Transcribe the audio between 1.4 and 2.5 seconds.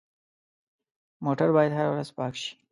باید هره ورځ پاک